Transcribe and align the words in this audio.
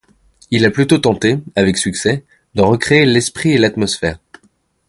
Il 0.49 0.65
a 0.65 0.71
plutôt 0.71 0.97
tenté, 0.97 1.37
avec 1.55 1.77
succès, 1.77 2.23
d'en 2.55 2.71
recréer 2.71 3.05
l'esprit 3.05 3.51
et 3.51 3.59
l'atmosphère. 3.59 4.17